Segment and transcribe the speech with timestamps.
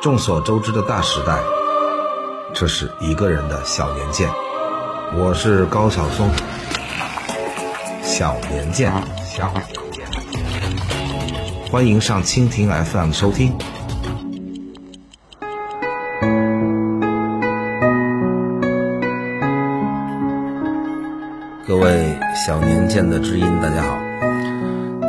[0.00, 1.36] 众所周知的大时代，
[2.54, 4.30] 这是一个人的小年鉴。
[5.12, 6.30] 我是高晓松，
[8.00, 8.92] 小年鉴，
[9.24, 10.06] 小年鉴，
[11.68, 13.52] 欢迎上蜻蜓 FM 收听。
[21.66, 23.98] 各位小年鉴的知音，大家好。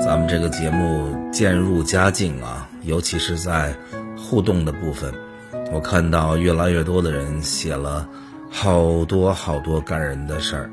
[0.04, 3.76] 咱们这个节目渐入佳境啊，尤其是在
[4.30, 5.12] 互动的部分，
[5.72, 8.08] 我看到越来越多的人写了
[8.52, 10.70] 好多好多感人的事儿。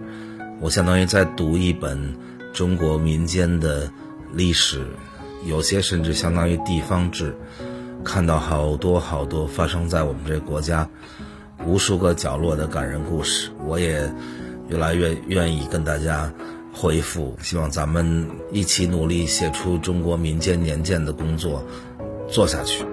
[0.61, 2.15] 我相当于在读一本
[2.53, 3.91] 中国民间的
[4.35, 4.85] 历史，
[5.47, 7.35] 有些甚至相当于地方志，
[8.05, 10.87] 看到好多好多发生在我们这国家
[11.65, 14.13] 无数个角落的感人故事，我也
[14.69, 16.31] 越来越愿意跟大家。
[16.79, 21.65] 回复，希望咱们一起努力写出中国民间年鉴的工作，
[22.29, 22.85] 做下去。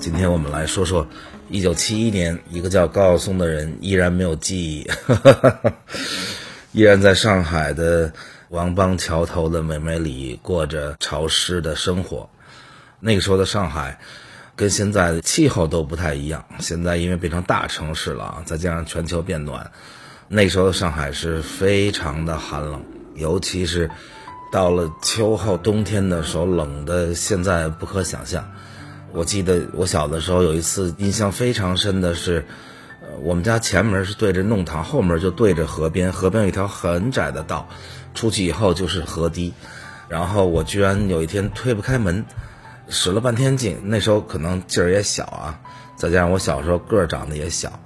[0.00, 1.06] 今天我们来说说，
[1.50, 4.90] 一九七一年，一个叫高晓松的人依然没有记忆，
[6.72, 8.10] 依然在上海的
[8.48, 12.28] 王邦桥头的美美里过着潮湿的生活。
[12.98, 14.00] 那个时候的上海。
[14.56, 16.44] 跟现在的气候都不太一样。
[16.58, 19.70] 现在因为变成大城市了，再加上全球变暖，
[20.28, 23.90] 那时候的上海是非常的寒冷，尤其是
[24.52, 28.52] 到了秋后冬天的时候，冷的现在不可想象。
[29.12, 32.44] 我记得我小的时候有一次印象非常深的是，
[33.00, 37.68] 呃，我们家前门是对着弄堂，后门就对着河边，河边有一条很窄的道，
[38.14, 39.52] 出去以后就是河堤，
[40.08, 42.24] 然后我居然有一天推不开门。
[42.92, 45.60] 使了半天劲，那时候可能劲儿也小啊，
[45.94, 47.78] 再加上我小时候个儿长得也小，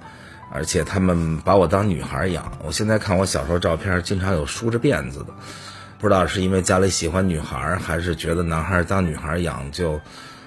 [0.51, 2.51] 而且他们把我当女孩养。
[2.65, 5.27] 我现在看我小时候照片，经常有梳着辫子的，
[5.99, 10.01] 不知道是因为家里喜欢女孩，还是觉得男孩当女孩养就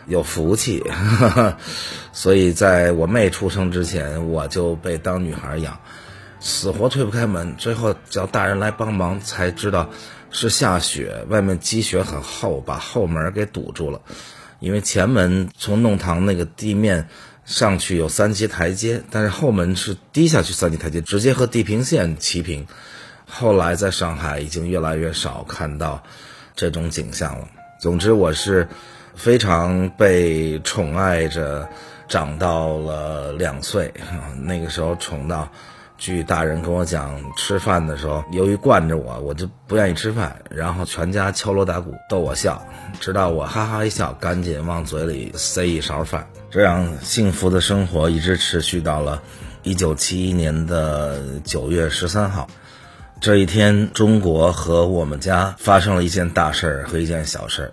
[0.09, 0.83] 有福气。
[2.13, 5.79] 所以在我妹出生之前，我就被当女孩养，
[6.41, 7.55] 死活推不开门。
[7.57, 9.91] 最后叫大人来帮忙，才知道
[10.31, 14.01] 是下雪，外面积雪很厚，把后门给堵住了。
[14.61, 17.09] 因为前门从弄堂那个地面
[17.45, 22.67] 上去有三级台阶，但是后门是低下去三级台阶，直接和地平线齐平。
[23.31, 26.03] 后来在上海已经越来越少看到
[26.57, 27.47] 这种景象了。
[27.81, 28.69] 总之，我是
[29.19, 31.69] 非常被宠爱着
[32.07, 33.93] 长到了两岁，
[34.41, 35.49] 那个时候宠到。
[35.99, 42.65] 据大人跟我讲，吃饭的时候，由于惯着我，我就不愿意吃饭，然后全家敲锣打鼓逗我笑，
[43.01, 46.29] 直到我哈哈一笑，赶紧往嘴里塞一勺饭。
[46.53, 49.21] 这样幸福的生活一直持续到了
[49.65, 52.47] 一九七一年的九月十三号。
[53.21, 57.73] 这一天，中国和我们家发生了一件大事儿和一件小事儿。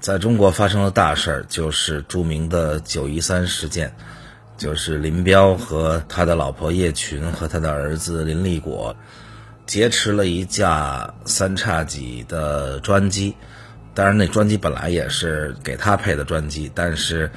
[0.00, 3.94] 在中国发生的大事儿就是著名的九一三事件。
[4.56, 8.94] 就是林彪和他的老婆叶群和他的儿子林立果
[9.64, 13.34] 劫持了一架三叉戟的专机，
[13.94, 17.30] 当然那专机本来也是给他配的专机，但是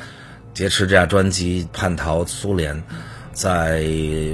[0.53, 2.83] 劫持这架专机叛逃苏联，
[3.31, 3.85] 在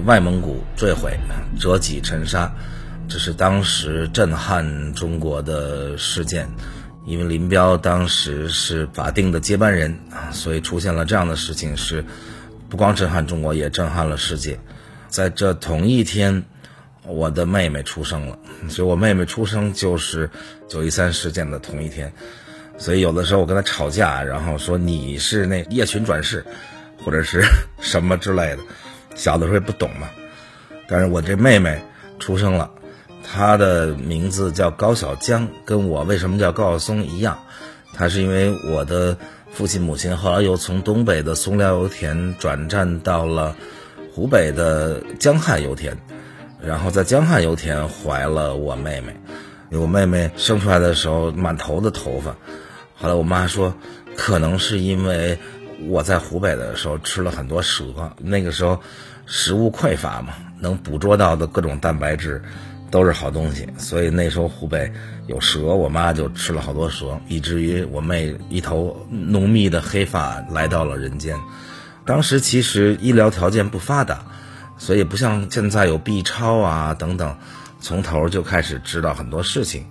[0.05, 1.15] 外蒙古坠毁，
[1.59, 2.51] 折戟沉沙，
[3.07, 6.49] 这是当时震撼中国的事件，
[7.09, 12.05] 因为林彪当时是法定的接班人啊，所以出现了这样的事情是。
[12.69, 14.59] 不光震撼中国，也震撼了世界。
[15.07, 16.43] 在这同一天，
[17.03, 18.37] 我的妹妹出生了。
[18.67, 20.29] 所以我妹妹出生就是
[20.67, 22.13] 九一三事件的同一天。
[22.77, 26.45] 所以有的时候我跟她吵架，然后说你是那叶群转世，
[27.03, 27.41] 或者是
[27.79, 28.59] 什么之类的。
[29.15, 30.07] 小的时候也不懂嘛。
[30.87, 31.81] 但是我这妹妹
[32.19, 32.69] 出生了，
[33.31, 37.39] 她的名字叫高小江，跟我为什么叫高晓松一样。
[37.93, 39.17] 她是因为我的。
[39.51, 43.55] 父亲母亲后来又从东北的松辽油田转战到了
[44.13, 45.97] 湖北的江汉油田，
[46.61, 49.19] 然后在江汉油田怀了我妹妹。
[49.71, 52.35] 我妹妹生出来的时候满头的头发，
[52.95, 53.73] 后来我妈说，
[54.15, 55.39] 可能是因为
[55.87, 57.83] 我在湖北的时候吃了很多蛇，
[58.19, 58.79] 那个时候
[59.25, 62.43] 食物匮乏嘛，能捕捉到的各种蛋白质。
[62.91, 64.91] 都是好东西，所以那时候湖北
[65.27, 71.37] 有蛇，我妈就吃了好多蛇，以至于我妹一头浓密的黑发来到了人间。
[72.05, 74.25] 当时其实医疗条件不发达，
[74.77, 77.37] 所以不像现在有 B 超啊等等，
[77.79, 79.85] 从头就开始知道很多事情。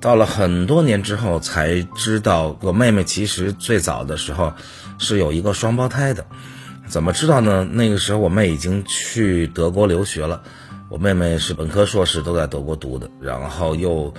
[0.00, 4.54] 到了很多年之后才知道，我妹妹其实最早的时候
[4.98, 6.24] 是有一个双胞胎的。
[6.88, 7.68] 怎么知道呢？
[7.70, 10.42] 那个时候我妹已经去德国留学了。
[10.90, 14.12] 我妹妹是本科、硕士都在德国读的，然后又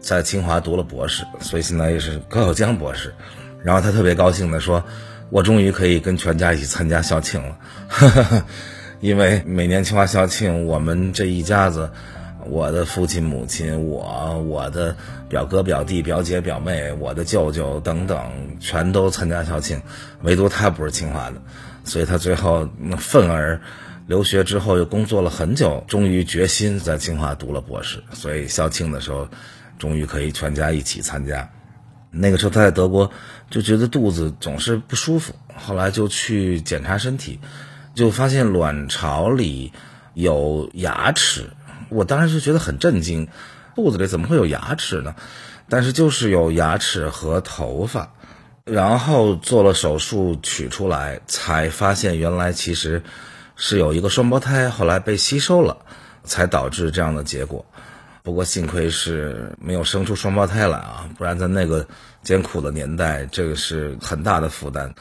[0.00, 3.14] 在清华读了博士，所以现在又是高晓江博士。
[3.62, 4.82] 然后他特别高兴地说
[5.30, 7.56] ：“我终于可以跟全家一起参加校庆了，
[8.98, 11.88] 因为每年清华校庆，我们这一家子，
[12.46, 14.96] 我的父亲、母亲、我、我的
[15.28, 18.18] 表哥、表弟、表姐、表妹、我的舅舅等等，
[18.58, 19.80] 全都参加校庆，
[20.22, 21.36] 唯独他不是清华的，
[21.84, 23.60] 所以他最后那愤而。”
[24.06, 28.04] 留学之后又工作了很久，终于决心在清华读了博士。
[28.12, 29.28] 所以校庆的时候，
[29.80, 31.50] 终于可以全家一起参加。
[32.12, 33.10] 那个时候他在德国
[33.50, 37.40] 就觉得肚子总是不舒服，后来就去检查身体，
[37.96, 39.72] 就发现卵巢里
[40.14, 41.50] 有牙齿。
[41.88, 43.26] 我当时就觉得很震惊，
[43.74, 45.16] 肚子里怎么会有牙齿呢？
[45.68, 48.12] 但是就是有牙齿和头发，
[48.64, 53.02] 然后做了手术取出来，才发现原来其实。
[53.56, 55.78] 是有一个双胞胎，后来被吸收了，
[56.24, 57.64] 才导致这样的结果。
[58.22, 61.86] 不过幸亏是没有生出双胞胎来啊，不然在那个
[62.22, 64.94] 艰苦的年代，这个是很大的负担。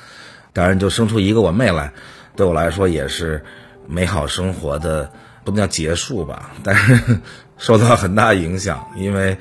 [0.54, 1.92] 当然，就生出一个我妹来，
[2.38, 3.44] 对我来说也是
[3.88, 5.12] 美好生活的
[5.44, 7.19] 不能叫结束吧， 但是
[7.57, 8.88] 受到很大影响。
[8.96, 9.38] 因为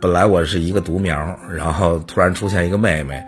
[0.00, 3.22] 本来我是一个独苗，然后突然出现一个妹妹，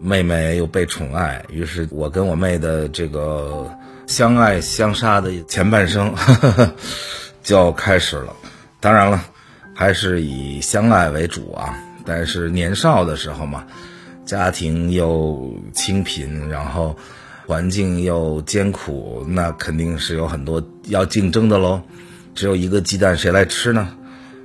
[0.00, 3.70] 妹妹又被宠爱，于是我跟我妹的这个。
[4.12, 6.74] 相爱相杀的前半生呵呵
[7.42, 8.36] 就开始了，
[8.78, 9.24] 当然了，
[9.74, 11.74] 还是以相爱为主啊。
[12.04, 13.64] 但是年少的时候嘛，
[14.26, 16.94] 家庭又清贫，然后
[17.46, 21.80] 环境又艰苦，那肯定是有很多要竞争的喽。
[22.34, 23.96] 只有一个鸡蛋，谁来吃呢？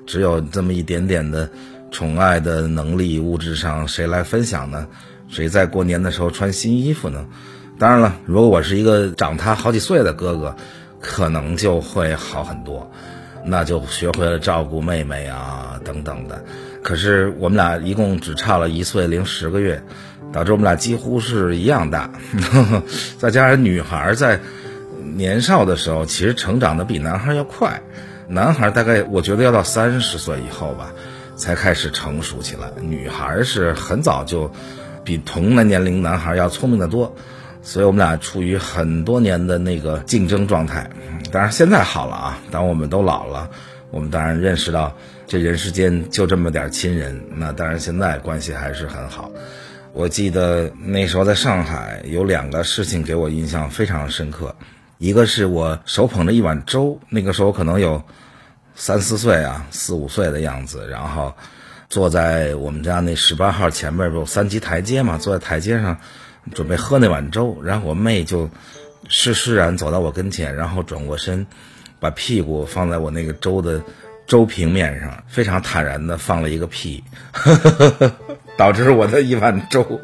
[0.06, 1.50] 只有这么一点点的
[1.92, 4.88] 宠爱的能力，物质上谁来分享呢？
[5.28, 7.26] 谁在过年的时候穿新衣服呢？
[7.80, 10.56] 当然了，如果我是一个长他好几岁的哥哥，
[11.00, 12.92] 可能就会好很多，
[13.46, 16.44] 那就学会了照顾妹妹啊等等的。
[16.82, 19.84] 可是我们俩一共只差了一岁零十个月，
[20.34, 22.10] 导致我们俩几乎是一样大。
[23.20, 24.40] 再加上女孩在
[25.16, 27.84] 年少的时候，其实成长的比男孩要快，
[28.28, 30.94] 男孩大概我觉得要到三十岁以后吧，
[31.36, 32.72] 才开始成熟起来。
[32.82, 34.52] 女孩是很早就
[35.04, 37.16] 比同的年龄男孩要聪明的多。
[37.68, 40.90] 所以我们俩处于很多年的那个竞争状态，
[41.34, 42.40] 当然现在好了啊。
[42.50, 43.50] 当我们都老了，
[43.92, 44.96] 我们当然认识到
[45.28, 47.22] 这人世间就这么点亲人。
[47.36, 49.30] 那当然现在关系还是很好。
[49.92, 54.56] 我记得那时候在上海有两个事情给我印象非常深刻，
[54.98, 58.02] 一个是我手捧着一碗粥，那个时候可能有
[58.76, 61.34] 三四岁啊，四五岁的样子，然后
[61.90, 65.98] 坐在我们家那十八号前面不有三级台阶嘛，坐在台阶上。
[66.54, 68.50] 准备喝那碗粥，然后我妹就
[69.08, 71.46] 施施然走到我跟前，然后转过身，
[72.00, 73.82] 把屁股放在我那个粥的
[74.26, 77.04] 粥平面上，非常坦然的放了一个屁，
[78.58, 80.02] 导致我的一碗粥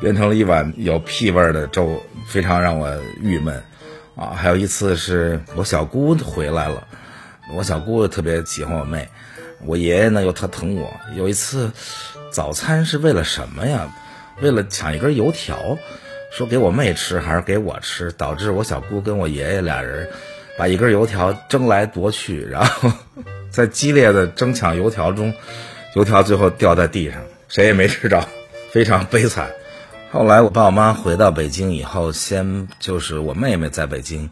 [0.00, 2.90] 变成了一碗有屁味的粥，非常让我
[3.20, 3.62] 郁闷
[4.16, 4.30] 啊！
[4.34, 6.86] 还有一次是我小姑回来了，
[7.54, 9.08] 我小姑特别喜欢我妹，
[9.64, 10.92] 我爷爷呢又特疼我。
[11.14, 11.70] 有一次
[12.32, 13.94] 早餐是为了什么呀？
[14.42, 15.78] 为了抢一根油条，
[16.32, 20.08] 说给我妹吃还是给我吃，导致我小姑跟我爷爷俩人
[20.58, 22.90] 把一根油条争来夺去，然后
[23.50, 25.32] 在激烈的争抢油条中，
[25.94, 28.26] 油条最后掉在地上，谁也没吃着，
[28.72, 29.48] 非常悲惨。
[30.10, 34.28] 后来我爸我妈回到北京以后，先就是我妹妹在北京，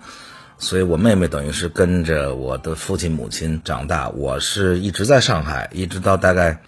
[0.59, 6.61] 所以我妹妹等于是跟着我的父亲母亲长大，我是一直在上海，一直到大概。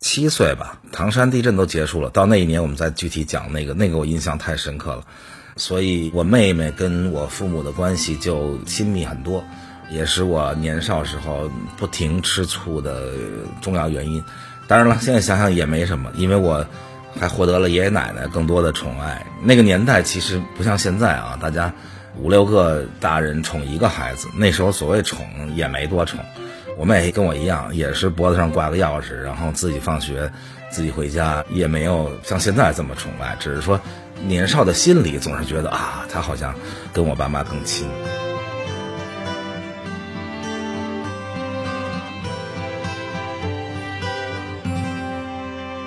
[0.00, 2.10] 七岁吧，唐山地震都结束了。
[2.10, 5.04] 到那一年，我们再具体讲那个，那个我印象太深刻了。
[5.56, 9.42] 所以，我妹妹跟我父母的关系就亲密很多，
[9.90, 13.10] 也是我年少时候不停吃醋的
[13.60, 14.22] 重要原因。
[14.68, 16.64] 当然了，现在想想也没什么，因为我
[17.18, 19.26] 还获得了爷爷奶奶更多的宠爱。
[19.42, 21.74] 那个年代其实不像现在啊，大家
[22.16, 25.26] 五六个大人宠一个孩子，那时候所谓宠
[25.56, 26.20] 也没多宠。
[26.78, 30.30] 我妹跟我一样，也是脖子上挂个钥匙，然后自己放学，
[30.70, 33.36] 自己回家，也没有像现在这么宠爱。
[33.40, 33.80] 只是说，
[34.24, 36.54] 年少的心里总是觉得啊，她好像
[36.92, 37.88] 跟我爸妈更亲。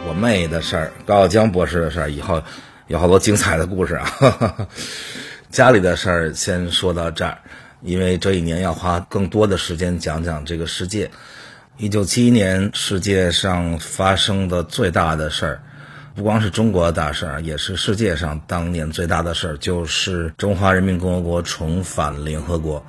[0.06, 2.44] 我妹的事儿，高晓江博士的事儿，以后
[2.88, 4.68] 有好多精彩的故事啊。
[5.50, 7.38] 家里的事儿先说到这儿。
[7.82, 11.12] 因为这一年要花更多的时间讲讲这个世界。
[11.78, 15.64] 一九七一年，世界上发生的最大的事儿，
[16.14, 22.86] 不光是中国的大事儿，也是世界上当年最大的事儿，就是中华人民共和国重返联合国。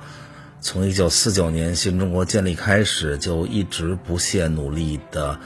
[0.61, 5.39] 从一九四九年新中国建立开始，就一直不懈努力的、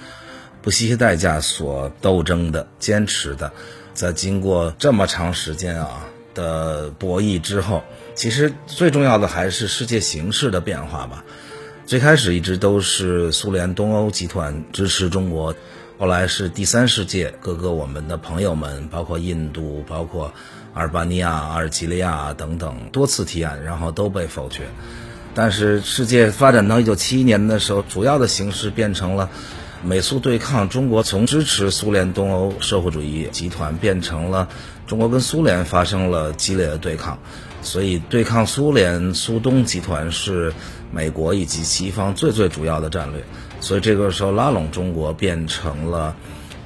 [0.62, 3.54] 不惜代价所斗争的、坚持的，
[3.94, 6.06] 在经过这么长时间啊
[6.38, 11.26] 的博弈之后，其实最重要的还是世界形势的变化吧。
[11.88, 15.56] 最开始一直都是苏联东欧集团支持中国，
[15.98, 20.32] 后来是第三世界各个我们的朋友们，包括印度、包括
[20.74, 24.68] 阿尔巴尼亚、阿尔及利亚等等多次提案，然后都被否决。
[25.34, 29.30] 但是世界发展到一九七一年的时候，主要的形势变成了
[29.84, 34.48] 美苏对抗，中国从支持苏联东欧社会主义集团变成了
[34.86, 37.18] 中国跟苏联发生了激烈的对抗。
[37.62, 40.54] 所以，对抗苏联苏东集团是
[40.92, 43.22] 美国以及西方最最主要的战略。
[43.60, 46.16] 所以这个时候，拉拢中国变成了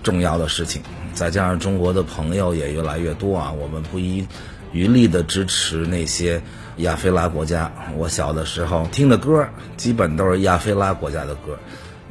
[0.03, 0.81] 重要的事情。
[1.13, 4.27] 再加上中国的朋友也越来越多啊，我们不遗
[4.71, 6.41] 余力的支持那些
[6.77, 7.71] 亚非拉国家。
[7.97, 11.57] 我小的时候听的歌，基本都是亚非拉国家的歌，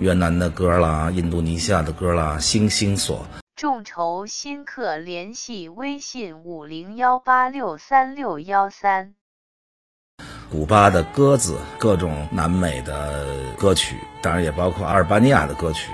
[0.00, 3.18] 越南的歌啦，印度尼西亚的歌啦，《星星锁》。
[3.54, 9.12] 众筹新客联系微信五零幺八六三六幺三。
[10.50, 13.26] 古巴的鸽子，各种南美的
[13.58, 15.90] 歌曲，当然也包括阿尔巴尼亚的歌曲，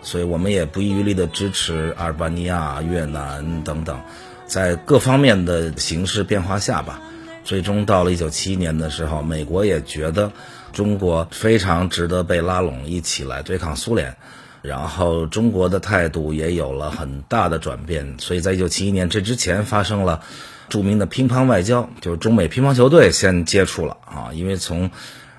[0.00, 4.00] 所以我们也不遗余力地支持阿尔巴尼亚、越南等等，
[4.46, 6.98] 在各方面的形势变化下吧，
[7.44, 10.32] 最终到了一九七一年的时候，美国也觉得
[10.72, 14.16] 中国非常值得被拉拢一起来对抗苏联。
[14.62, 20.20] 然后中国的态度也有了很大的转变，所以在一九七一年这之前发生了
[20.68, 24.90] 著名的乒乓外交，就是中美乒乓球队先接触了啊，因为从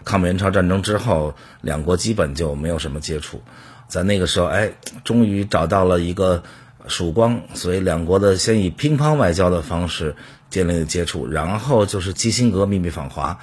[0.03, 3.43] 抗美援朝战争之后，两国基本就没有什么接触，
[3.87, 4.71] 在那个时候，哎，
[5.03, 6.41] 终于找到了一个
[6.87, 10.15] 曙光，所以两国的先以乒乓外交的方式
[10.49, 13.37] 建立了接触，然后就是基辛格秘密访华，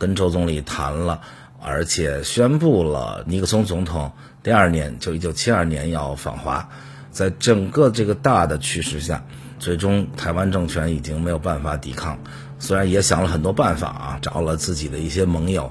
[0.00, 1.20] 跟周总理谈了，
[1.62, 4.10] 而且宣布了尼克松总统。
[4.42, 6.66] 第二年就一九七二年要访华，
[7.10, 9.22] 在整个这个大的趋势下，
[9.58, 12.18] 最终台湾政权已经没有办法抵抗。
[12.58, 15.70] 虽然也想了很多办法啊，找了自己的一些盟友，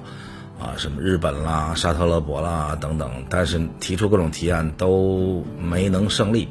[0.59, 6.48] 啊，什么日本啦、沙特勒伯啦等等，但是提出各种提案都没能胜利。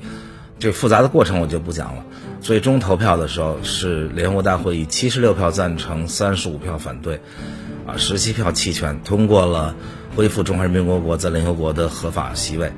[0.59, 2.05] 这复杂的过程我就不讲了。
[2.41, 7.21] 最终投票的时候是联合国大会以七十六票赞成、三十五票反对，
[7.87, 9.75] 啊，十七票弃权通过了。
[10.17, 12.73] 恢复中华人民共和国在联合国的合法席位，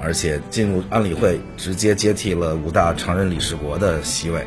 [0.00, 4.46] 而且进入安理会，直接接替了五大常任理事国的席位。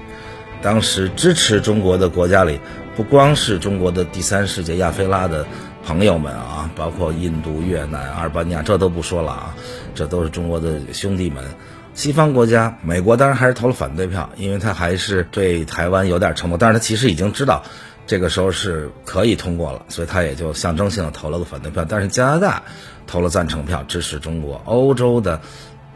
[0.60, 2.60] 当时支持中国的国家里，
[2.96, 5.46] 不光是中国的第三世界亚非拉的
[5.86, 9.56] 朋友们啊，包括印度、越南、阿尔巴尼亚，这都不说了啊，
[9.94, 11.44] 这都是中国的兄弟们。
[11.94, 17.64] 西方国家，美国当然还是投了反对票，因为他还是对台湾有点承诺，但是他其实已经知道。
[18.08, 21.86] 这个时候是可以通过了，所以他也就象征性的投了个反对票。
[21.88, 22.64] 但是加拿大
[23.08, 24.60] 投了赞成票，支持中国。
[24.66, 25.40] 欧洲的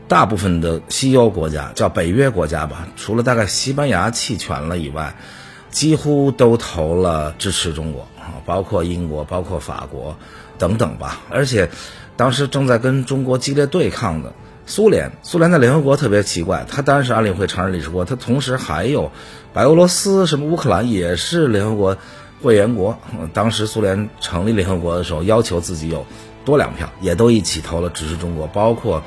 [0.07, 5.15] 大部分的西欧国家，叫北约国家吧，除了大概西班牙弃权了以外，
[5.71, 8.07] 几乎都投了支持中国，
[8.45, 10.15] 包括英国、包括法国
[10.57, 11.21] 等等吧。
[11.29, 11.69] 而且
[12.15, 14.33] 当时正在跟中国激烈对抗的。
[14.67, 19.11] 苏联，苏联在联合国特别奇怪，它当然是安理会常任理事国，它同时还有
[19.53, 21.97] 白俄罗斯、什么乌克兰也是联合国
[22.41, 22.97] 会员国。
[23.33, 26.05] 当时苏联成立联合国的时候，要求自己有
[26.43, 28.47] 多两票，也都一起投了支持中国。
[28.47, 29.03] 包括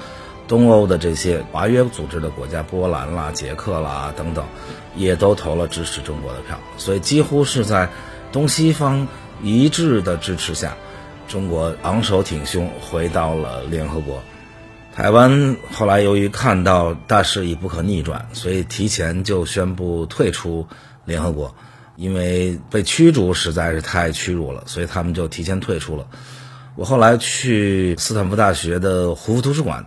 [0.46, 4.44] 东欧的这些华约组织的国家，波兰啦、捷克啦等等，
[4.94, 6.56] 也都投了支持中国的票。
[6.76, 7.90] 所以几乎是在
[8.30, 9.08] 东西方
[9.42, 10.76] 一致的支持下，
[11.26, 14.22] 中国昂首挺胸回到了联合国。
[14.98, 20.66] 台湾后来由于看到大势已不可逆转，所以提前就宣布退出
[21.04, 21.54] 联合国，
[21.94, 26.04] 因为被驱逐实在是太屈辱了，所以他们就提前退出了。
[26.74, 29.86] 我后来去斯坦福大学的胡佛图书馆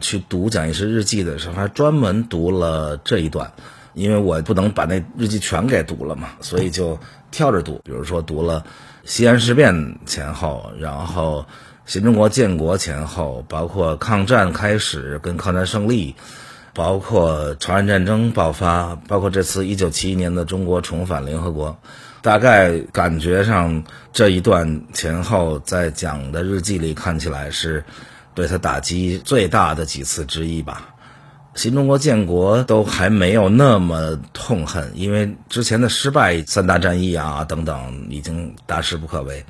[0.00, 3.52] 去读蒋介石日记的时候，还专门读了这一段，
[3.92, 6.98] 因为我不能把那日记全给读了嘛，所以就
[7.30, 7.78] 跳着读。
[7.84, 8.64] 比如说读了
[9.04, 11.44] 西安事变前后，然后。
[11.86, 16.16] 新中国建国前后，包括抗战开始跟抗战胜利，
[16.74, 21.78] 包括朝鲜战争爆发，包括这次一九七一年的中国重返联合国，
[22.22, 27.84] 大概感觉上这一段前后在讲的日记里看起来是
[28.34, 30.92] 对他打击最大的几次之一吧。
[31.54, 39.46] 新中国建国都还没有那么痛恨，因为之前的失败，三大战役啊等等，已经大势不可为。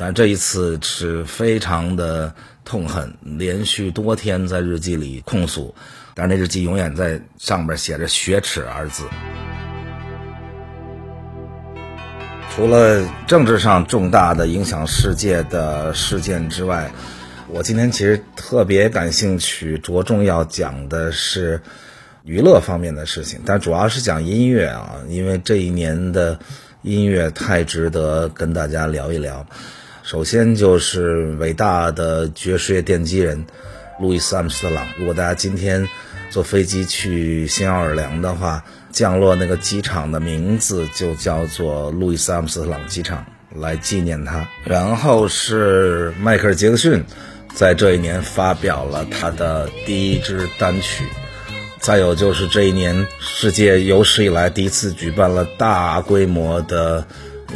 [0.00, 2.32] 但这一次是非常的
[2.64, 5.74] 痛恨，连续多天在日记里控诉，
[6.14, 9.02] 但是那日记永远在上面写着“雪耻”二字。
[12.54, 16.92] 除了政治上重大的影响世界的事件之外，
[17.48, 21.60] 我今天其实特别感兴趣，着重要讲的是
[22.22, 26.38] 娱乐方面的事情，但主要是讲音乐啊，因为这一年的
[26.82, 29.44] 音乐太值得跟大家聊一聊。
[30.08, 33.44] 首先就是伟大的爵士乐奠基人
[34.00, 34.86] 路易斯·阿姆斯特朗。
[34.96, 35.86] 如果大家今天
[36.30, 43.22] 坐飞机去新奥尔良的话，降落那个机场的名字就叫做路易斯·阿姆斯特朗机场，
[43.54, 44.48] 来纪念他。
[44.64, 47.04] 然后是迈克尔·杰克逊，
[47.52, 51.04] 在这一年发表了他的第一支单曲。
[51.80, 57.06] 再有就是这一年，世界有史以来第一次举办了大规模的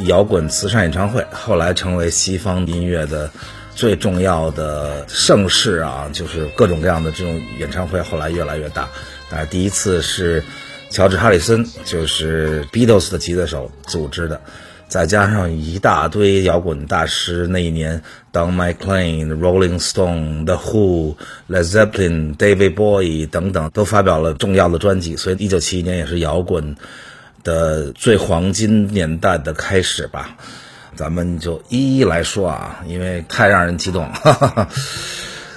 [0.07, 3.31] 摇滚慈善演唱会，后来成为西方音乐的
[3.75, 8.89] 最重要的盛事啊，就是各种各样的这种演唱会，后来越来越大。
[9.31, 10.43] 但是第一次是。
[10.91, 14.39] 乔治·哈里森就是 Beatles 的吉他手组织的，
[14.89, 17.47] 再加上一大堆摇滚大师。
[17.47, 21.15] 那一年，Don McLean、Rolling Stone、The Who、
[21.49, 25.17] Led Zeppelin、David Bowie 等等都发表了重要的专辑。
[25.17, 26.77] 所以，1971年也是摇滚
[27.45, 30.37] 的最黄金年代的开始吧。
[30.95, 34.03] 咱们就一一来说啊，因为太让人激动。
[34.03, 34.69] 了。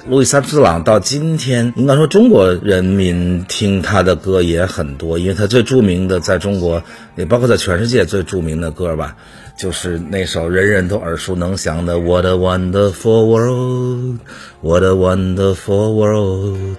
[0.08, 6.84] 路易斯·阿姆斯朗到今天，应该说中国人民听他的歌也很多，因为他最著名的在中国，
[7.16, 9.18] 也包括在全世界最著名的歌吧，
[9.58, 14.20] 就是那首人人都耳熟能详的《What a Wonderful World》
[14.62, 16.78] ，What a Wonderful World。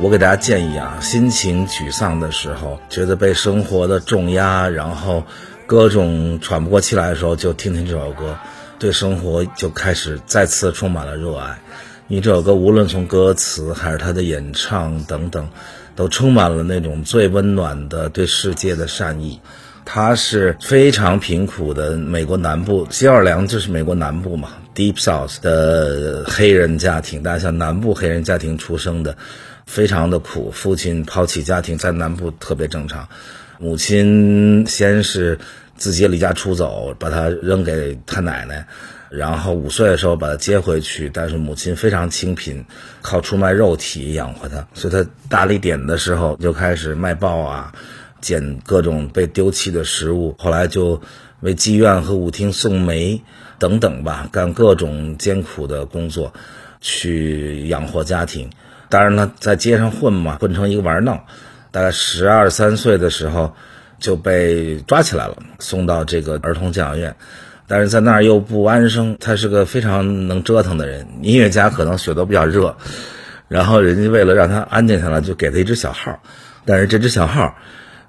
[0.00, 5.24] 我给大家建议啊，心情沮丧的时候，觉得被生活的重压，然后。
[5.66, 8.38] 各种喘不过气来的时候，就听听这首歌，
[8.78, 11.58] 对生活就开始再次充满了热爱。
[12.06, 15.46] 因为这首歌无论从歌词还是他的演唱等等，
[15.94, 19.38] 都充满了那种最温暖的对世界的善意。
[19.84, 29.14] 他是非常贫苦的美国南部，新奥尔良就是美国南部嘛，Deep South 的黑人家庭，大家像南部黑人家庭出生的，
[29.68, 30.50] 非常的苦。
[30.50, 33.06] 父亲抛弃家庭，在南部特别正常。
[33.58, 35.38] 母亲先是
[35.76, 38.66] 自己离家出走，把他扔给他奶奶，
[39.10, 41.10] 然后五岁的时候把他接回去。
[41.12, 42.64] 但是母亲非常清贫，
[43.02, 44.66] 靠出卖肉体养活他。
[44.72, 47.72] 所以他大了一点的时候就开始卖报啊，
[48.22, 50.34] 捡各种被丢弃的食物。
[50.38, 51.00] 后来就
[51.40, 53.20] 为妓院和舞厅送煤
[53.58, 56.32] 等等吧，干各种艰苦的工作，
[56.80, 58.48] 去养活家庭。
[58.88, 61.24] 当然了，在街上混嘛，混成一个玩闹。
[61.70, 63.54] 大概十二三岁的时候，
[63.98, 67.14] 就被抓起来了，送到这个儿童教养院。
[67.66, 69.18] 但是在那儿又不安生。
[69.20, 72.74] 他是个非常能折腾的人，音乐家可能血都比较热。
[73.46, 76.18] 然后人家为了让他安静下来，就给他一只小号。
[76.64, 77.54] 但是这只小号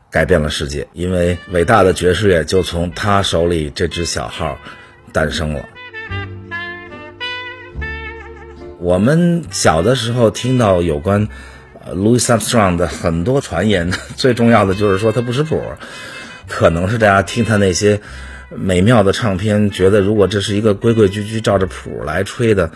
[0.10, 4.58] 改变了世界，因为伟大的爵士乐就从他手里这只小号
[5.12, 5.66] 诞生了。
[8.80, 11.28] 我们小的时候听到有关。
[11.92, 15.60] Louis Armstrong 的很多传言，最重要的就是说他不识谱，
[16.48, 18.00] 可能是大家听他那些
[18.56, 22.70] 美妙的唱片，觉得如果这是一个规规矩矩照着谱来吹的，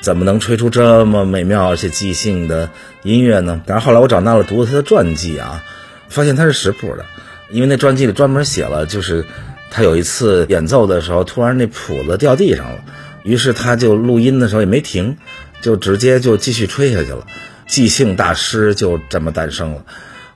[0.00, 2.68] 怎么能吹出这么美妙而且即兴的
[3.02, 3.62] 音乐呢？
[3.64, 5.64] 但是后来我长大了，读了他的传记啊，
[6.08, 7.06] 发现他是识谱的，
[7.50, 9.24] 因为那传记里专门写了，就是
[9.70, 12.84] 他有一次演奏的时候，突然那谱子掉地上了，
[13.22, 15.16] 于是他就录音的时候也没停，
[15.62, 17.26] 就直接就继续吹下去了。
[17.66, 19.84] 即兴大师就这么诞生了，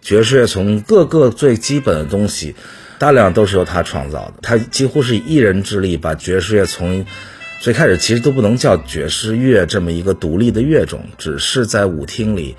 [0.02, 2.54] 爵士乐从各个最基本的东西，
[2.98, 4.34] 大量都是由他创造的。
[4.42, 7.06] 他几乎是一人之力把爵士乐从
[7.60, 12.54] 最开始其实都不能叫爵士乐这么一个独立的乐种，只是在舞厅里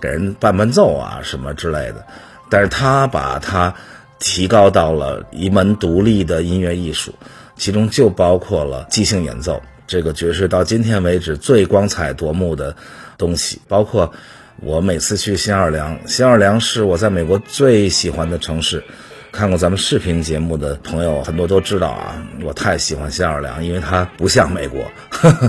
[0.00, 2.06] 给人伴伴奏啊什么之类的。
[2.48, 3.74] 但是他把它
[4.18, 7.12] 提高到了一门独立的音乐艺术，
[7.56, 9.60] 其中就包括了即兴演奏。
[9.86, 12.74] 这个爵士到今天为止最光彩夺目的。
[13.16, 14.12] 东西包括
[14.56, 18.82] 我每次去新奥尔良，新奥尔良是我在美国最喜欢的城市。
[19.30, 24.84] 看过咱们视频节目的朋友很多都知道啊，我太喜欢新奥尔良，因为它不像美国，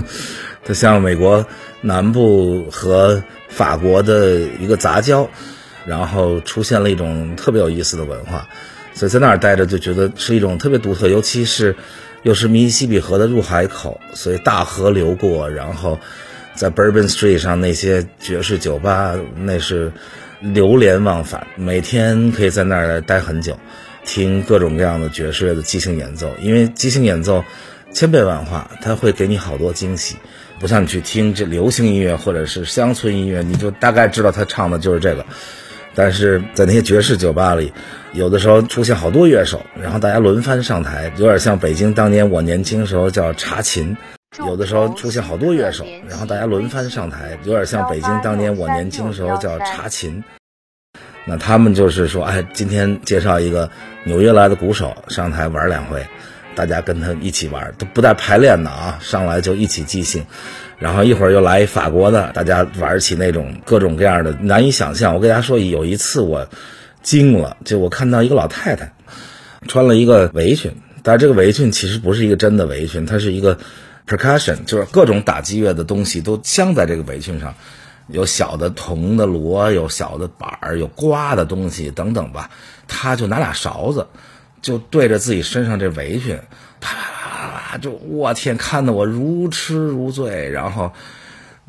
[0.64, 1.44] 它像美国
[1.80, 5.28] 南部和法国的一个杂交，
[5.84, 8.48] 然后出现了一种特别有意思的文化，
[8.94, 11.74] 所以在那儿待着就觉得是一种特别独特，尤其是
[12.26, 15.98] 又是密西西比河的入海口，所以大河流过，然后。
[16.56, 19.92] 在 Bourbon Street 上那些爵士酒吧，那是
[20.40, 23.58] 流连忘返，每天可以在那儿待很久，
[24.06, 26.32] 听各种各样的爵士乐的即兴演奏。
[26.40, 27.44] 因为即兴演奏
[27.92, 30.16] 千变万化，它会给你好多惊喜，
[30.58, 35.26] 不像你去听这流行音乐或者是乡村音乐，你就大概知道他唱的就是这个。
[35.96, 37.72] 但是在那些爵士酒吧里，
[38.12, 43.96] 有的时候出现好多乐手，然后大家轮番上台，有点像北京当年我年轻时候叫查琴。
[44.46, 50.22] 有的时候出现好多乐手，然后大家轮番上台，有点像北京当年我年轻时候叫查琴。
[51.24, 53.70] 那他们就是说，哎，今天介绍一个
[54.04, 56.06] 纽约来的鼓手上台玩两回，
[56.54, 60.22] 大家跟他一起玩，都不带排练的啊，上来就一起即兴。
[60.78, 65.14] 然后一会儿又来法国的，大家玩起那种各种各样的难以想象。
[65.14, 66.46] 我跟大家说，有一次我
[67.02, 68.92] 惊了，就我看到一个老太太
[69.66, 70.70] 穿了一个围裙，
[71.02, 73.58] 但是这个围裙其实不是一个真的围裙，它是一个
[74.06, 77.54] percussion，就是各种打击乐的东西都镶在这个围裙上，
[78.08, 82.50] 有小的铜的锣，有小的板儿，有刮的东西等等吧。
[82.86, 84.06] 她就拿俩勺子，
[84.60, 86.38] 就对着自己身上这围裙，
[86.80, 87.25] 啪啪啪。
[87.36, 87.78] 啊！
[87.80, 90.50] 就我天，看得我如痴如醉。
[90.50, 90.92] 然后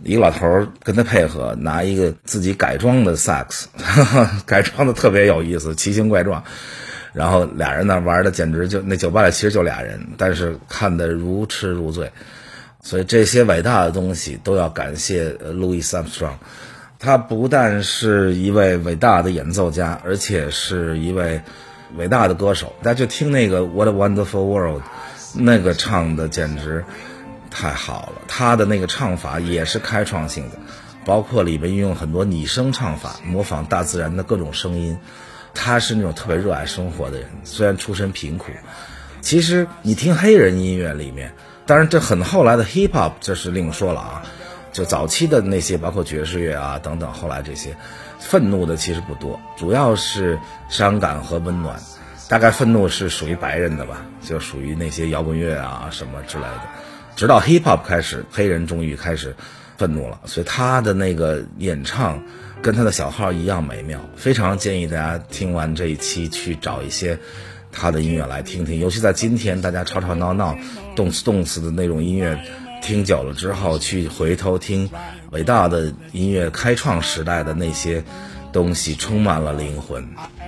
[0.04, 3.68] 一个老头跟他配合，拿一个自己改装的萨克斯，
[4.46, 6.44] 改装的特别有意思，奇形怪状。
[7.14, 12.12] 然后俩人呢玩的简直就那酒吧里其实就俩人，但是看得如痴如醉。
[12.82, 16.40] 所以这些伟大的东西都要感谢路易斯·阿姆斯特朗。
[17.00, 21.42] 他不但是一位伟大的演奏家，而且是一位
[21.98, 22.74] 伟大的歌手。
[22.82, 24.82] 大家就听那个《What a Wonderful World》。
[25.34, 26.84] 那个唱的简直
[27.50, 30.58] 太好了，他的那个唱法也是开创性的，
[31.06, 34.98] 包括里面运用很多拟声唱法，模仿大自然的各种声音。
[35.54, 38.52] 他是那种特别热爱生活的人，虽然出身贫苦。
[39.22, 41.34] 其实你听黑人音乐里面，
[41.66, 44.24] 当然这很后来的 hip hop 这是另说了啊，
[44.72, 47.76] 就早期的那些包括爵士乐啊等等，后来这些
[48.20, 50.38] 愤怒的其实不多，主要是
[50.70, 51.80] 伤感和温暖。
[52.30, 56.62] 大概愤怒是属于白人的吧，就属于那些摇滚乐啊什么之类的。
[57.16, 59.36] 直到 hip hop 开始，黑人终于开始
[59.78, 62.22] 愤怒了，所以他的那个演唱
[62.62, 64.00] 跟他的小号一样美妙。
[64.16, 67.18] 非常建议大家听完这一期去找一些
[67.72, 70.56] 他的音乐来听听，尤其在今天大家吵吵闹闹、
[70.96, 72.38] 动次动次的那种音乐
[72.82, 74.90] 听久了之后，去回头听
[75.32, 78.04] 伟大的音乐开创时代的那些
[78.58, 80.04] 东西，充满了灵魂。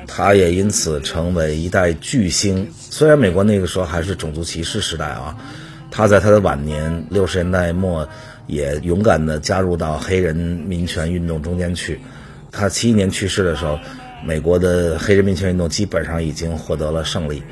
[0.08, 2.72] 他也因此成为一代巨星。
[2.74, 5.38] 虽然美国那个时候还是种族歧视时代啊，
[5.92, 8.10] 他在他的晚年六十年代末
[8.48, 12.00] 也勇敢地加入到黑人民权运动中间去。
[12.52, 13.78] 他七一年去世的时候，
[14.26, 17.44] 美国的黑人民权运动基本上已经获得了胜利。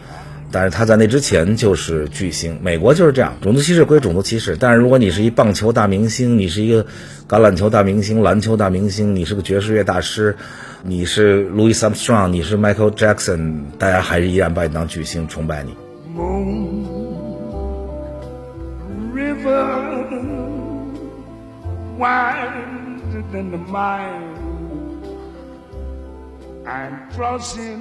[0.51, 2.59] 但是他在那之前就是巨星。
[2.61, 6.85] 美国就是这样，种族歧视归种族歧视，但是如果你是一棒球大明星，你是一个
[7.27, 10.35] 橄榄球大明星、篮球大明星，你是个爵士乐大师。
[10.83, 15.75] 你是 Louis Armstrong，你是 Michael Jackson，大家还是依然把你当巨星，崇拜你。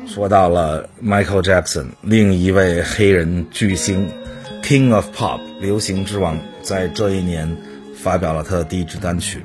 [0.06, 4.08] 说到了 Michael Jackson，另一位黑人巨星
[4.62, 7.56] ，King of Pop，流行之王，在这一年
[7.94, 9.44] 发表了他的第一支单曲。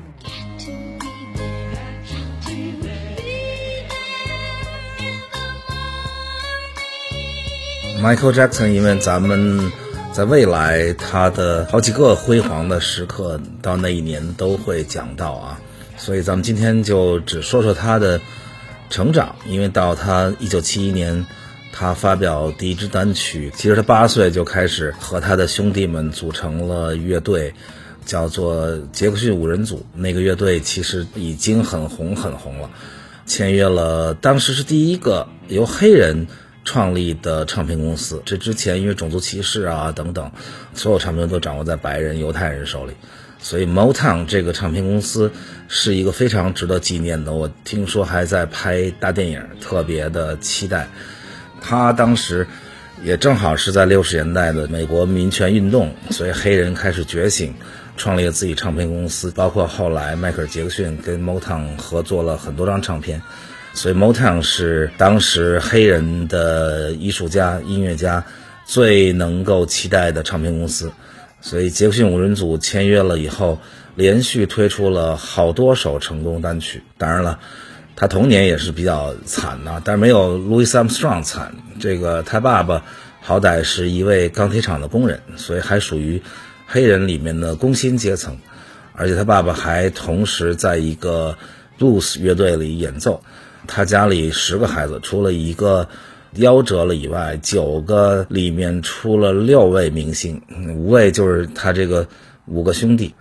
[8.02, 9.72] Michael Jackson，因为咱们
[10.12, 15.60] 在未来他的好几个辉煌的时刻，到那一年都会讲到啊，
[15.98, 18.20] 所以咱们今天就只说说他的
[18.92, 19.36] 成长。
[19.48, 21.26] 因为到他一九七一年，
[21.74, 27.56] 他发表第一支单曲，其实他八岁就开始和他的兄弟们组成了乐队，
[28.06, 29.88] 叫做杰克逊五人组。
[29.96, 32.70] 那个乐队其实已经很红很红了，
[33.26, 36.28] 签约了，当时是第一个由黑人。
[36.64, 40.32] 创立的唱片公司，这之前因为种族歧视啊等等，
[40.76, 42.94] 所有唱片都掌握在白人、犹太人手里，
[43.42, 45.32] 所以 Motown 这个唱片公司
[45.68, 47.34] 是一个非常值得纪念的。
[47.34, 50.88] 我听说还在拍大电影，特别的期待。
[51.60, 52.48] 他当时
[53.04, 57.54] 也正好是在六十年代的美国民权运动， 所以黑人开始觉醒，
[57.98, 63.22] 创立了自己唱片公司，包括后来迈克尔·杰克逊跟 Motown 合作了很多张唱片。
[63.74, 68.24] 所以，Motown 是当时黑人的艺术家、音乐家
[68.66, 70.92] 最能够期待的唱片公司。
[71.42, 73.60] 所以，杰克逊五人组签约了以后，
[73.96, 76.84] 连续推出了好多首成功单曲。
[76.98, 77.40] 当然了，
[77.96, 81.56] 他童年也是比较惨的，但是没有 Louis Armstrong 惨。
[81.80, 82.86] 这个他爸爸
[83.22, 86.22] 好歹是一位钢铁厂的工人，所以还属于
[86.68, 88.38] 黑人里面的工薪阶层。
[88.94, 91.38] 而且他爸爸还同时在一个
[91.80, 93.24] blues 乐队里演奏。
[93.68, 95.88] 他家里十个孩子，除了一个
[96.36, 100.42] 夭折了以外，九个里面出了六位明星，
[100.76, 102.08] 五位就是他这个
[102.46, 103.14] 五个兄弟。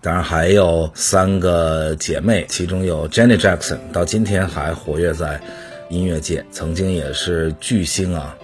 [0.00, 5.40] 当然还有三个姐妹，其中有 Janet Jackson，到今天还活跃在
[5.88, 8.36] 音乐界，曾经也是巨星啊。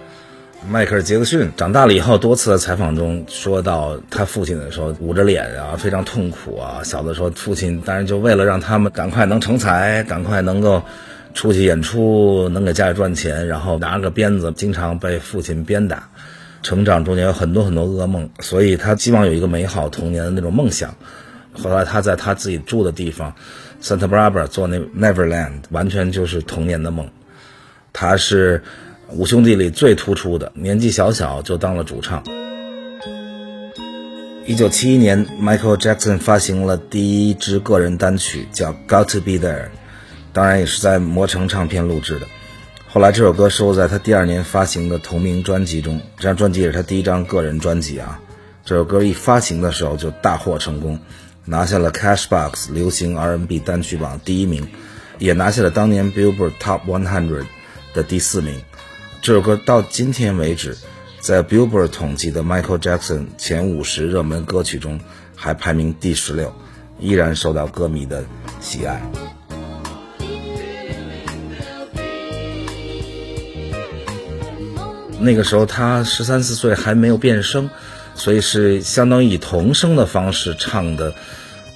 [0.69, 6.81] 迈克尔·杰克逊长大了以后，多次的采访中说到他父亲的时候，捂着脸啊，非常痛苦啊。
[6.83, 10.81] 小的时候，父亲当然就为了让他们赶快能成才，赶快能够
[11.33, 16.09] 出去演出，能给家里赚钱，然后拿个鞭子，经常被父亲鞭打。
[16.61, 20.95] 成长中间有很多很多噩梦，所以他希望有一个美好童年的那种梦想。
[21.53, 23.33] 后来他在他自己住的地方
[23.81, 27.09] ，Santa Barbara 做那 Neverland，完全就是童年的梦。
[27.93, 28.63] 他是。
[29.11, 32.23] 五兄弟里最突出的，年纪小小就当了主唱。
[34.45, 39.63] 一九七一年，Michael Jackson 发行了第一支个人单曲，叫《Got to Be There》，
[40.33, 42.27] 当然也是在魔城唱片录制的。
[42.87, 48.19] 后来这首歌收录在他第二年发行的同名专辑中，这张专辑也是他第一张个人专辑啊。
[48.65, 50.99] 这首歌一发行的时候就大获成功，
[51.45, 54.67] 拿下了 Cashbox 流行 R&B 单曲榜第一名，
[55.17, 57.45] 也拿下了当年 Billboard Top 100
[57.93, 58.61] 的第四名。
[59.21, 60.77] 这首歌到今天为止，
[61.19, 64.99] 在 Billboard 统计的 Michael Jackson 前五十热门歌曲中，
[65.35, 66.53] 还排名第十六，
[66.99, 68.23] 依然受到歌迷的
[68.59, 69.01] 喜爱。
[75.19, 77.69] 那个时候他十三四岁，还没有变声，
[78.15, 81.13] 所以是相当于以童声的方式唱的。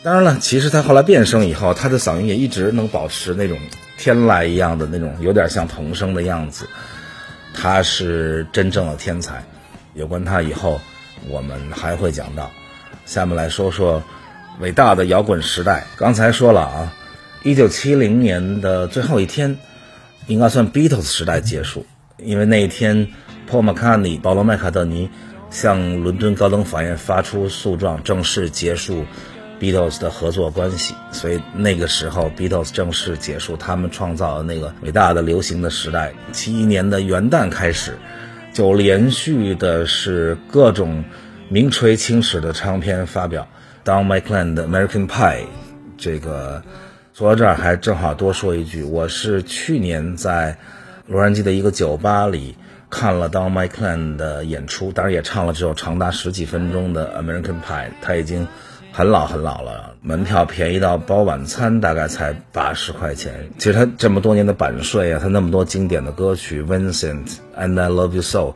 [0.01, 3.57] 当然了，其实他后来变声以后，他的嗓音也一直能保持那种
[3.97, 6.67] 天籁一样的那种，有点像童声的样子。
[7.53, 9.43] 他是真正的天才，
[9.93, 10.81] 有关他以后
[11.29, 12.51] 我们还会讲到。
[13.05, 14.01] 下面来说说
[14.59, 15.85] 伟大的摇滚时代。
[15.97, 16.93] 刚才说了啊，
[17.43, 19.57] 一九七零年的最后一天，
[20.27, 21.85] 应该算 Beatles 时代结束，
[22.17, 23.07] 因为那一天
[23.49, 25.09] ，Paul McCartney 保罗麦卡特尼
[25.49, 29.05] 向伦敦高等法院发出诉状，正式结束。
[29.59, 36.11] Beatles 的合作关系，所以那个时候 Beatles 正式结束他们创造的那个伟大的流行的时代。
[36.33, 37.97] 七一年的元旦开始，
[38.51, 41.05] 就连续的是各种
[41.47, 43.47] 名垂青史的唱片发表。
[43.85, 45.45] 当 Michael 的 American Pie，
[45.97, 46.61] 这个
[47.13, 50.57] 说到这儿还正好多说一句，我是去年在
[51.07, 52.55] 洛杉矶的一个酒吧里
[52.89, 58.47] 看了当 Michael 的演出，当然也唱了这首长达十几分钟的 American Pie，他已经。
[58.95, 63.49] 很老很老了，门票便宜到包晚餐大概才八十块钱。
[63.57, 68.53] 其实他这么多年的版税啊，他那么多经典的歌曲，Vincent and I Love You So，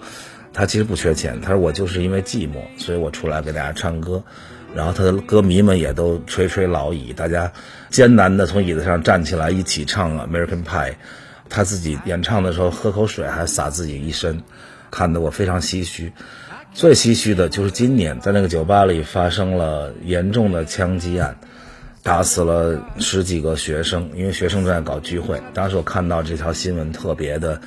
[0.54, 1.42] 他其实不缺钱。
[1.42, 4.22] 他说我就是因为寂寞，所以我出来给大家唱歌。
[4.76, 7.52] 然后他的歌迷们也都垂垂老矣，大家
[7.90, 10.94] 艰难的从椅子上站起来一起唱 American Pie。
[11.50, 14.44] 他自己演唱的时候喝口水还洒自己一身，
[14.92, 16.14] 看得我非常唏嘘。
[16.74, 21.38] 最唏嘘的就是今年在那个酒吧里发生了严重的枪击案，
[22.04, 25.42] 打死了十几个学生，因为学生正在搞聚会。
[25.54, 27.60] 当时我看到这条新闻特别的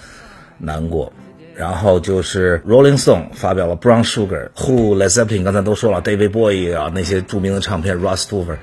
[0.58, 1.12] 难过。
[1.60, 8.58] 然后就是 Rolling Stone 发表了 Brown Sugar、Who、Led Zeppelin，刚才都说了，David Bowie 啊那些著名的唱片，Russ t o v e r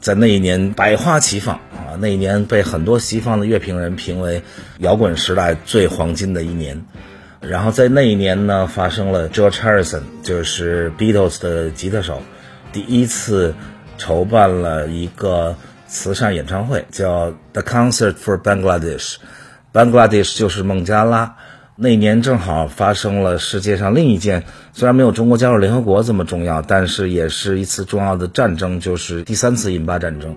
[0.00, 4.42] 在那一年百花齐放啊，那一年被很多西方的乐评人评为
[4.78, 6.84] 摇滚时代最黄金的一年。
[7.40, 12.20] 然后在那一年呢，发生了 George Harrison，就是 Beatles 的吉他手，
[12.72, 13.54] 第一次
[13.98, 15.54] 筹办了一个
[15.86, 19.18] 慈善演唱会，叫 The Concert for Bangladesh。
[19.72, 21.36] Bangladesh 就是孟加拉。
[21.74, 30.36] 那年正好发生了世界上另一件，虽然没有中国加入联合国这么重要，但是也是一次重要的战争，就是第三次印巴战争。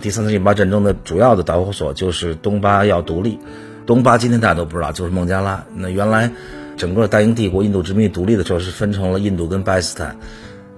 [0.00, 3.38] 第三次印巴战争的主要的导火索就是东巴要独立。
[3.86, 5.64] 东巴今天大家都不知道，就是孟加拉。
[5.76, 6.30] 那原来
[6.76, 10.16] 整个大英帝国印度殖民独立的时候是分成了印度跟巴基斯坦，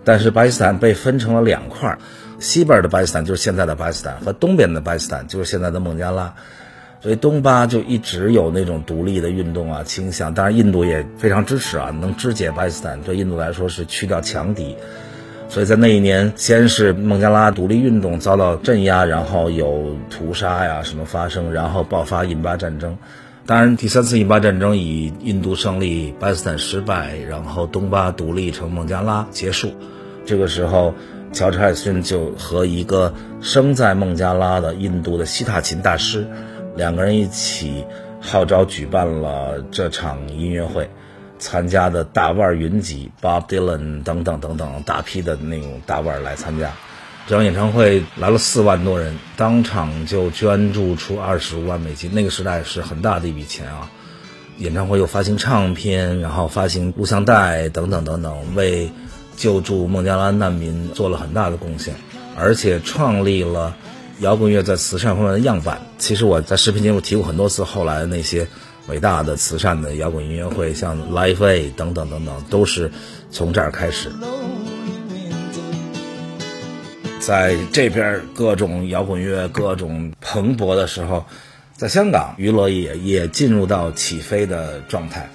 [0.05, 1.97] 但是巴基斯坦被分成了两块，
[2.39, 6.35] 西边的巴基斯坦就是现在的巴基斯坦，和东边的巴基斯坦就是现在的孟加拉。
[7.01, 14.77] 所以东巴就一直有那种独立的运动啊倾向，当然印度也非常支持啊，能肢解巴基斯坦对印度来说是去掉强敌。
[15.49, 22.99] 所以在那一年，先是孟加拉独立运动遭到镇压，然后有屠杀呀什么发生，然后爆发印巴战争。
[23.47, 29.71] 当然，第三次印巴战争以印度胜利，巴基斯坦失败，然后东巴独立成孟加拉结束。
[30.25, 30.93] 这个时候，
[31.33, 36.27] 乔治·海逊就和一个生在孟加拉的印度的西塔琴大师，
[36.77, 37.85] 两个人一起
[38.21, 40.89] 号召举办了这场音乐会。
[41.39, 46.73] 参加的大腕云集，Bob Dylan 等等等等，大批的那种大腕来参加。
[47.27, 52.15] 这场演唱会来了四万多人，当场就捐助出二十五万美金。
[52.15, 53.91] 那个时代是很大的一笔钱啊！
[54.57, 58.91] 演唱会又发行唱片，然后发行录像带等等等等，为
[59.37, 61.95] 救助孟加拉难民做了很大的贡献。
[62.39, 63.77] 而且创立了
[64.21, 65.81] 摇滚乐在慈善方面的样板。
[65.99, 68.47] 其实我在视频节目提过很多次，后来那些
[68.89, 72.91] 伟大的慈善的摇滚音乐会，像 Live A 等等等等，都是
[73.31, 74.11] 从这儿开始。
[77.21, 81.27] 在这边各种摇滚乐各种蓬勃的时候，
[81.77, 85.29] 在香港娱乐业也进入到起飞的状态。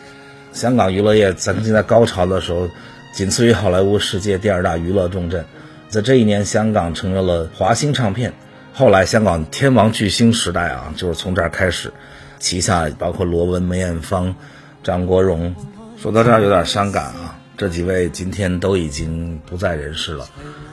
[0.53, 2.69] 香港娱乐业曾经在高潮的时候，
[3.13, 5.45] 仅次于好莱坞世界第二大娱乐重镇。
[5.89, 8.33] 在这一年，香港成为了华星唱片。
[8.73, 11.91] 后来，香港天王巨星时代啊，就是从这儿开始。
[12.39, 14.33] 旗下包括罗文、梅艳芳、
[14.81, 15.55] 张国荣。
[15.97, 20.25] 说到这儿有点伤感啊，这几位今天都已经不在人世了。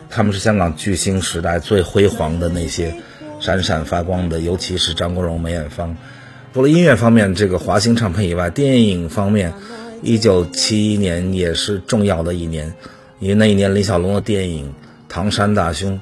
[0.09, 2.95] 他们是香港巨星时代最辉煌的那些
[3.41, 5.95] 闪闪发光的，尤其是张国荣、梅艳芳。
[6.55, 9.53] 除了音乐方面，这个华星唱片以外，电影方面，
[10.03, 12.73] 一九七一年也是重要的一年，
[13.19, 14.71] 因为那一年李小龙的电影
[15.09, 15.95] 《唐山大兄》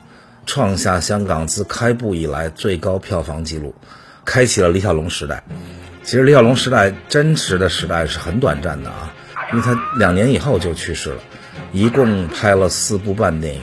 [0.47, 3.75] 创下香港自开埠以来最高票房纪录，
[4.25, 5.43] 开启了李小龙时代。
[6.03, 9.13] 其实李小龙时代真实的时代是很短暂的啊，
[9.53, 11.21] 因为他两年以后就去世了，
[11.73, 13.61] 一共拍了四部半电影。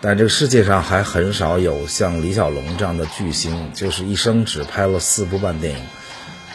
[0.00, 5.84] 但这个世界上还很少有像李小龙这样的巨星，就是一生只拍了四部半电影。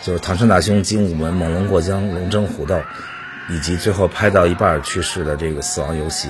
[0.03, 2.75] 就是《唐山大兄》《精武门》《猛龙过江》《龙争虎斗》，
[3.49, 6.27] 以及最后拍到一半去世的这个《死亡游戏》。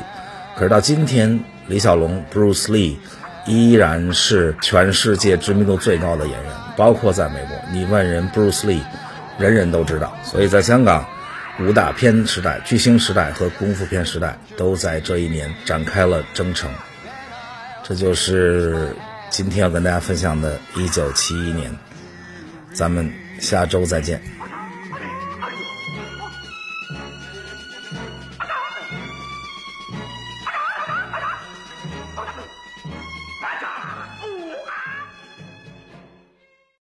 [0.55, 2.97] 可是到今天，李小龙 （Bruce Lee）
[3.47, 8.81] 依然是全世界知名度最高的演员，包括在美国，你问人 Bruce Lee，
[9.39, 10.15] 人人都知道。
[10.23, 11.07] 所以在香港，
[11.59, 16.69] 武打片时代、巨星时代和功夫片时代都在这一年展开了征程。
[17.83, 18.89] 这就是
[19.29, 21.75] 今天要跟大家分享的1971年，
[22.73, 23.11] 咱们。
[23.39, 24.19] 下周再见。